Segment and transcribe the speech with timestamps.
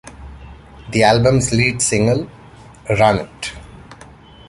[0.89, 2.27] The album's lead single,
[2.89, 3.53] Run It!